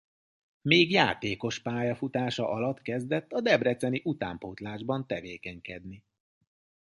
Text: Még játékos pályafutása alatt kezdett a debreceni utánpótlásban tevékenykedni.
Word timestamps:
Még 0.61 0.91
játékos 0.91 1.61
pályafutása 1.61 2.49
alatt 2.49 2.81
kezdett 2.81 3.31
a 3.31 3.41
debreceni 3.41 4.01
utánpótlásban 4.03 5.07
tevékenykedni. 5.07 6.03